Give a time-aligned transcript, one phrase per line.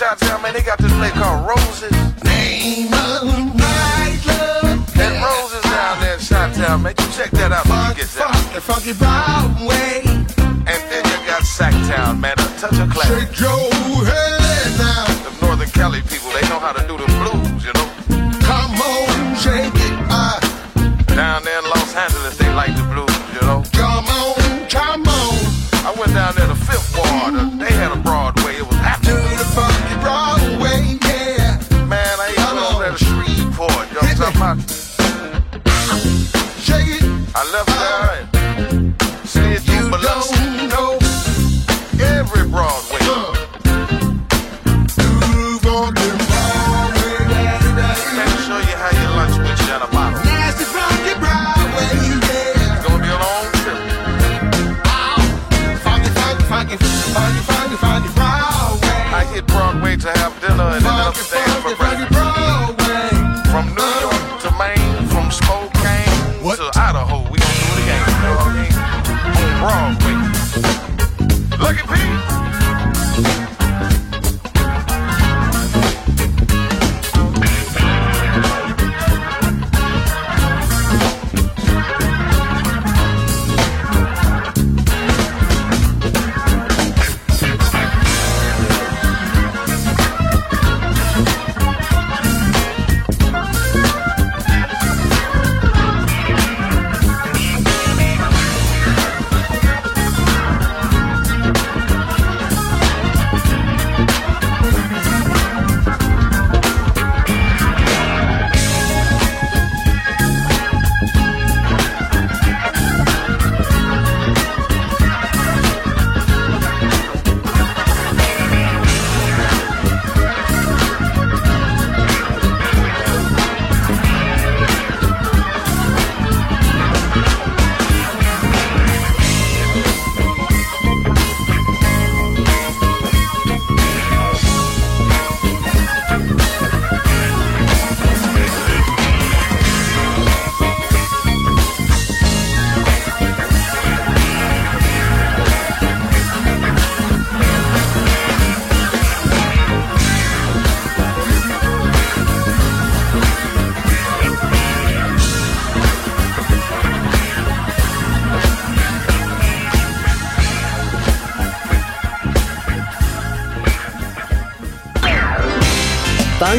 [0.00, 0.12] nightclub.
[0.12, 1.92] Up there in Chi-Town, man, they got this place called Roses.
[2.24, 4.64] Name of the nightclub.
[4.96, 6.94] And Roses down there in Chi-Town, man.
[6.98, 8.28] You check that out when you get there.
[8.28, 10.02] funky, funky Broadway.
[10.66, 12.34] And then you got Sacktown, man.
[12.38, 13.08] A touch of class.
[13.08, 13.68] Shake your
[14.08, 15.04] head now.
[15.28, 16.23] The Northern Cali people,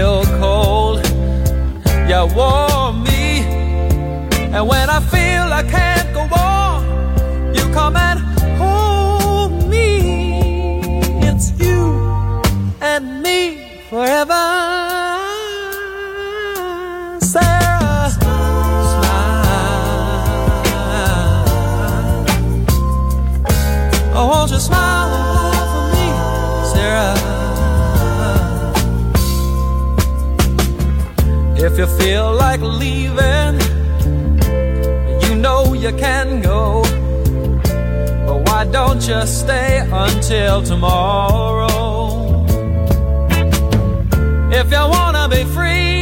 [0.00, 0.98] Feel cold,
[2.08, 3.40] you warm me.
[4.54, 8.18] And when I feel I can't go on, you come and
[8.62, 10.80] hold me.
[11.28, 11.82] It's you
[12.80, 14.49] and me forever.
[35.90, 36.82] You can go.
[38.26, 42.44] But why don't you stay until tomorrow?
[44.52, 46.00] If you wanna be free,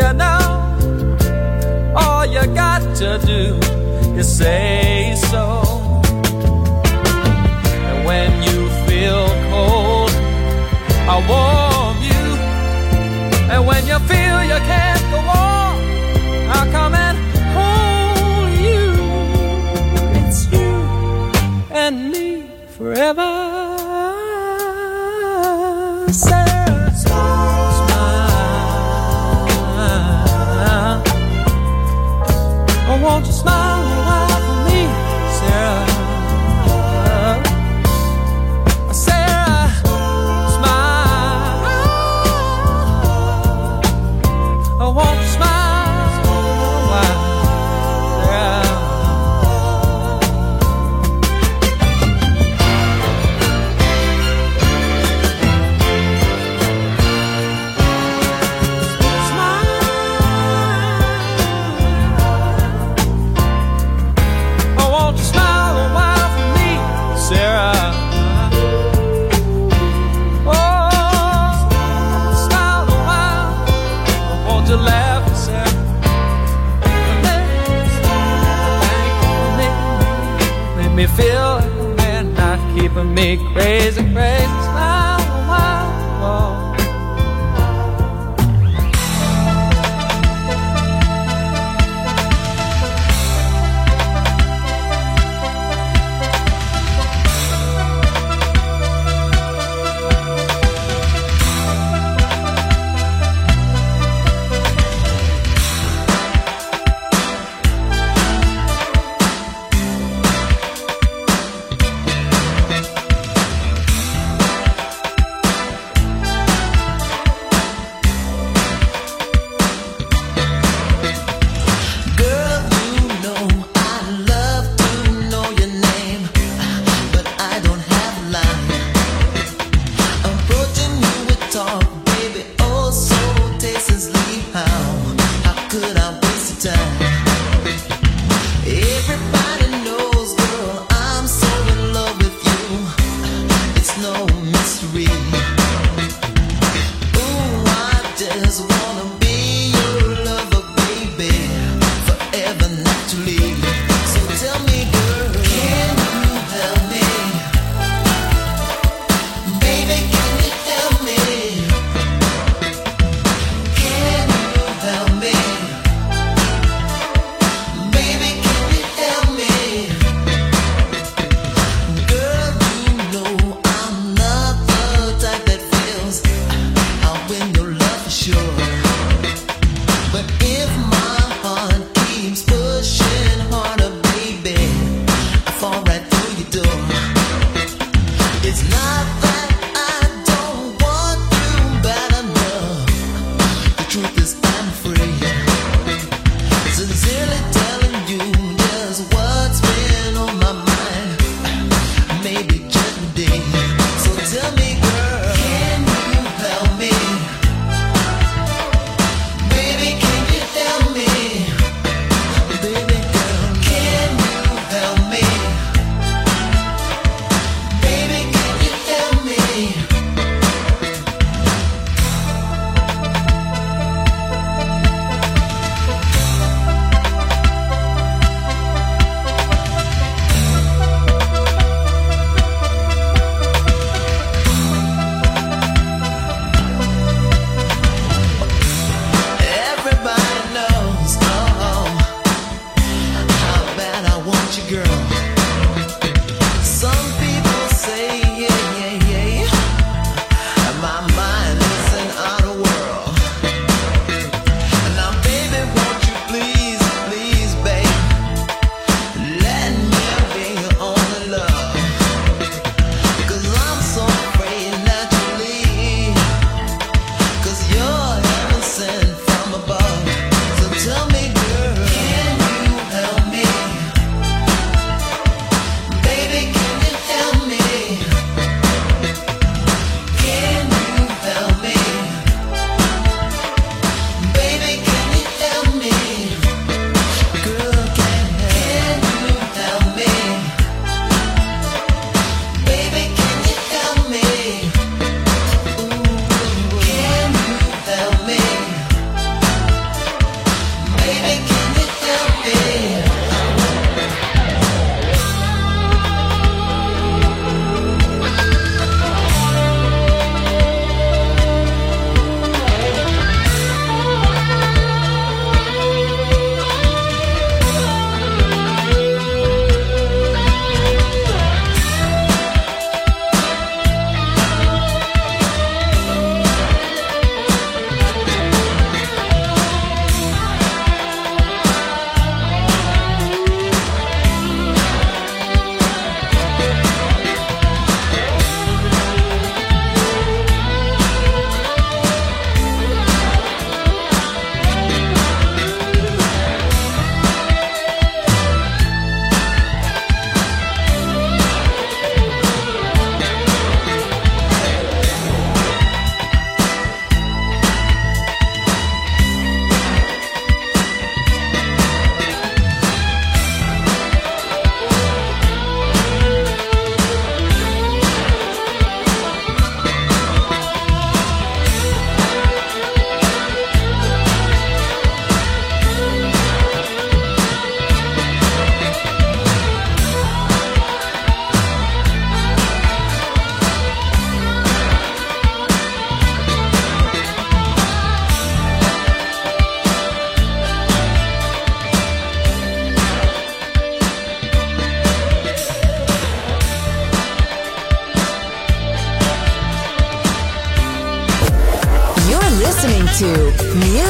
[0.00, 0.42] you know,
[1.96, 3.42] all you got to do
[4.18, 5.44] is say so.
[7.88, 10.12] And when you feel cold,
[11.12, 12.24] I warm you.
[13.52, 14.83] And when you feel you can't
[22.94, 23.43] forever.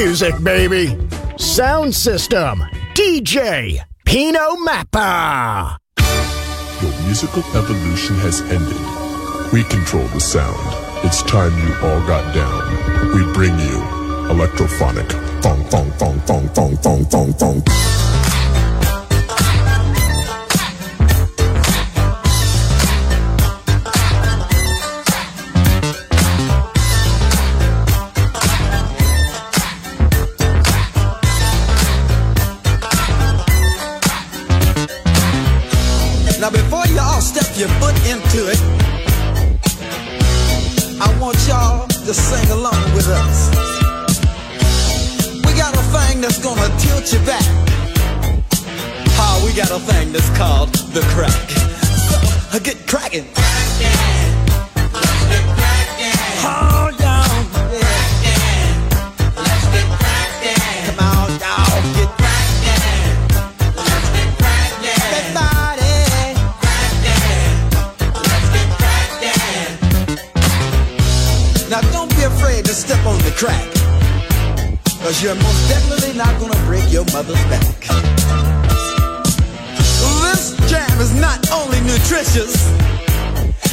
[0.00, 0.96] Music, baby.
[1.36, 5.76] Sound system, DJ Pino Mappa.
[6.80, 8.80] Your musical evolution has ended.
[9.52, 10.58] We control the sound.
[11.04, 13.14] It's time you all got down.
[13.14, 13.78] We bring you
[14.32, 15.10] electrophonic.
[15.42, 17.99] Fong, fong, fong, fong, fong, fong, fong, fong.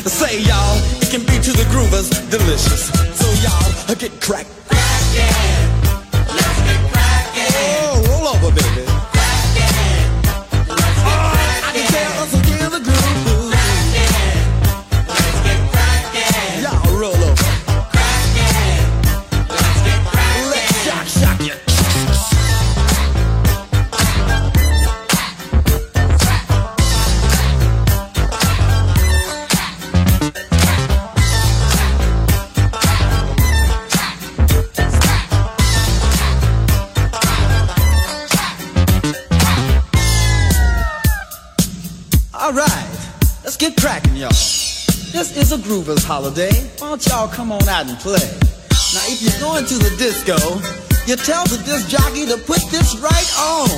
[0.07, 2.87] Say y'all, it can be to the groovers delicious.
[3.19, 4.49] So y'all, get cracked.
[4.71, 5.56] Oh,
[45.89, 46.51] a holiday.
[46.79, 48.27] Why don't y'all come on out and play?
[48.93, 50.35] Now, if you're going to the disco,
[51.07, 53.69] you tell the disc jockey to put this right on.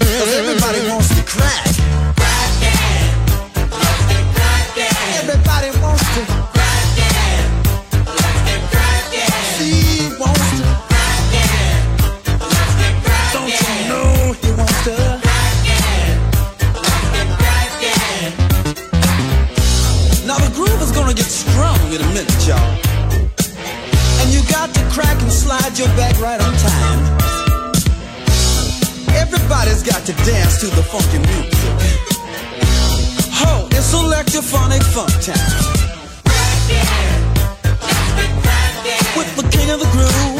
[0.00, 1.66] Cause everybody wants to crack.
[5.22, 6.39] Everybody wants to
[21.10, 22.78] gonna get strong in a minute, y'all.
[24.20, 27.00] And you got to crack and slide your back right on time.
[29.16, 31.74] Everybody's got to dance to the funky music.
[33.42, 35.34] Ho, it's electrophonic funk time.
[39.16, 40.39] With the king of the groove.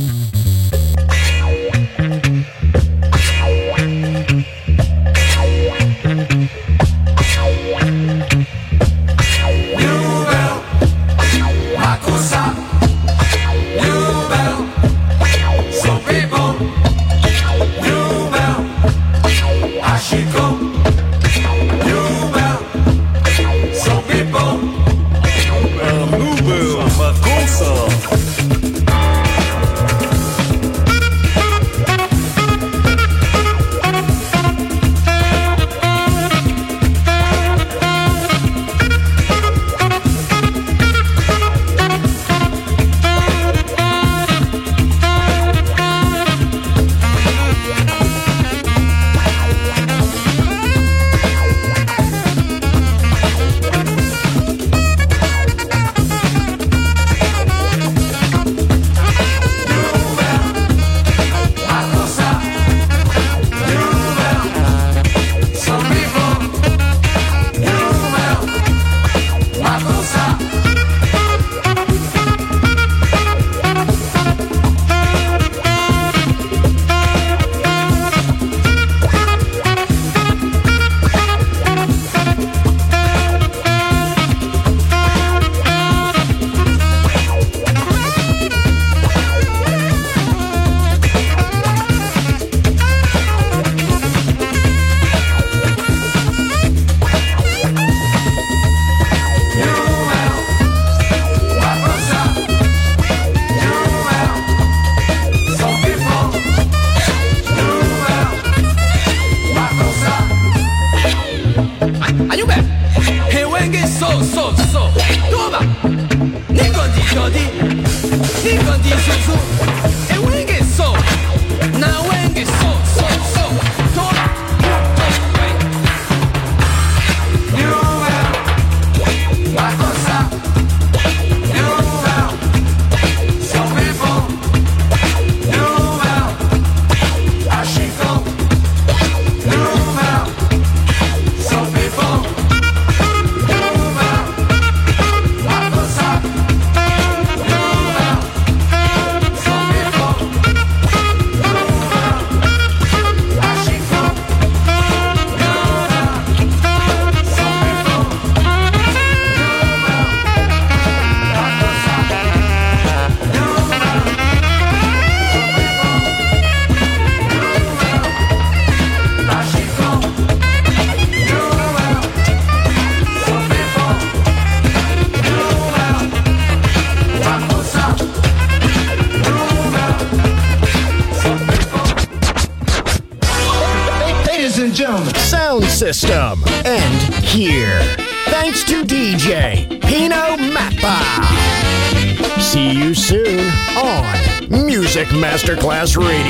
[195.81, 196.20] Lazarine.